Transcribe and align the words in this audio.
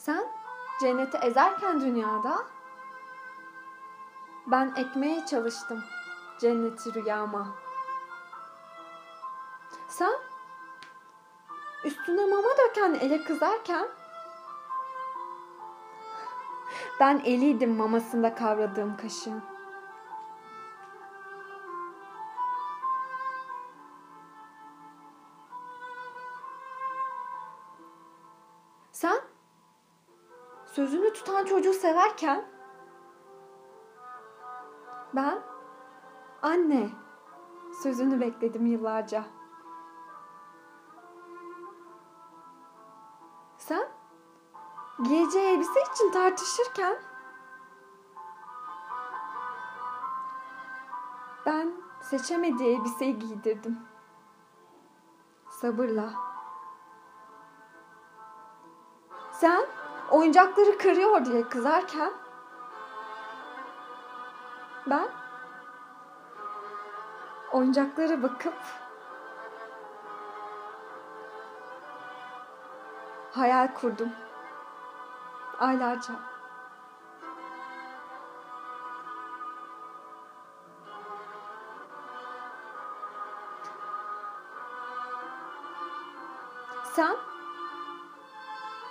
Sen 0.00 0.24
cenneti 0.80 1.18
ezerken 1.18 1.80
dünyada 1.80 2.46
ben 4.46 4.72
ekmeye 4.76 5.26
çalıştım 5.26 5.84
cenneti 6.38 6.94
rüyama. 6.94 7.48
Sen 9.88 10.12
üstüne 11.84 12.26
mama 12.26 12.48
döken 12.58 12.94
ele 12.94 13.24
kızarken 13.24 13.88
ben 17.00 17.22
eliydim 17.24 17.76
mamasında 17.76 18.34
kavradığım 18.34 18.96
kaşığın. 18.96 19.42
Sen 28.92 29.29
sözünü 30.72 31.12
tutan 31.12 31.44
çocuğu 31.44 31.72
severken 31.72 32.44
ben 35.14 35.42
anne 36.42 36.90
sözünü 37.82 38.20
bekledim 38.20 38.66
yıllarca. 38.66 39.24
Sen 43.58 43.88
giyeceği 45.02 45.46
elbise 45.46 45.80
için 45.94 46.12
tartışırken 46.12 46.96
ben 51.46 51.72
seçemediği 52.00 52.76
elbiseyi 52.76 53.18
giydirdim. 53.18 53.78
Sabırla. 55.48 56.12
Sen 59.32 59.66
oyuncakları 60.10 60.78
kırıyor 60.78 61.24
diye 61.24 61.48
kızarken 61.48 62.12
ben 64.86 65.08
oyuncaklara 67.52 68.22
bakıp 68.22 68.54
hayal 73.32 73.74
kurdum. 73.74 74.12
Aylarca. 75.58 76.14
Sen 86.92 87.16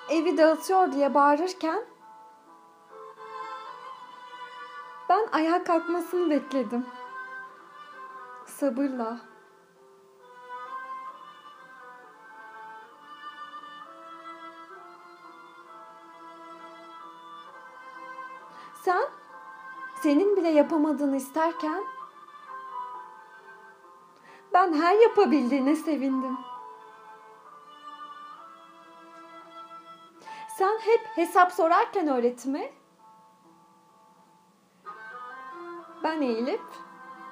evi 0.10 0.38
dağıtıyor 0.38 0.92
diye 0.92 1.14
bağırırken 1.14 1.86
ben 5.10 5.28
ayağa 5.32 5.64
kalkmasını 5.64 6.30
bekledim. 6.30 6.86
Sabırla. 8.46 9.18
Sen 18.82 19.04
senin 20.02 20.38
bile 20.38 20.50
yapamadığını 20.50 21.16
isterken 21.16 21.84
ben 24.54 24.74
her 24.74 24.96
yapabildiğine 24.96 25.76
sevindim. 25.76 26.38
Sen 30.60 30.80
hep 30.80 31.08
hesap 31.16 31.52
sorarken 31.52 32.08
öğretime 32.08 32.72
ben 36.04 36.22
eğilip 36.22 36.62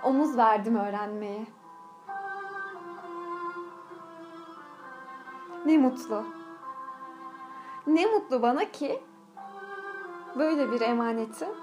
omuz 0.03 0.37
verdim 0.37 0.75
öğrenmeye. 0.75 1.45
Ne 5.65 5.77
mutlu. 5.77 6.23
Ne 7.87 8.05
mutlu 8.05 8.41
bana 8.41 8.71
ki 8.71 9.03
böyle 10.37 10.71
bir 10.71 10.81
emanetin 10.81 11.55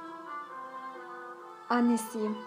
annesiyim. 1.70 2.38